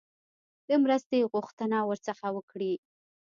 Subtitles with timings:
[0.67, 2.73] د مرستې غوښتنه ورڅخه وکړي.